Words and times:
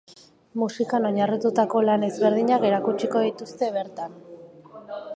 Musikan 0.61 1.05
oinarritutako 1.09 1.83
lan 1.89 2.07
ezberdinak 2.09 2.67
erakutsiko 2.73 3.25
dituzte 3.29 3.73
bertan. 3.81 4.21